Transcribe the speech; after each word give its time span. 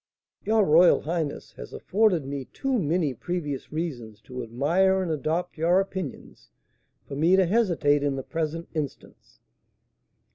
"Your 0.43 0.65
royal 0.65 1.01
highness 1.01 1.51
has 1.57 1.73
afforded 1.73 2.25
me 2.25 2.45
too 2.45 2.79
many 2.79 3.13
previous 3.13 3.71
reasons 3.71 4.19
to 4.21 4.41
admire 4.41 5.03
and 5.03 5.11
adopt 5.11 5.59
your 5.59 5.79
opinions 5.79 6.49
for 7.05 7.15
me 7.15 7.35
to 7.35 7.45
hesitate 7.45 8.01
in 8.01 8.15
the 8.15 8.23
present 8.23 8.67
instance." 8.73 9.39